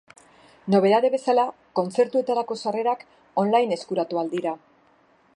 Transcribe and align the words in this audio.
Nobedade 0.75 1.11
bezala, 1.15 1.43
kontzertuetarako 1.79 2.57
sarrerak 2.63 3.05
online 3.43 3.77
eskuratu 3.81 4.21
ahal 4.23 4.33
dira. 4.33 4.55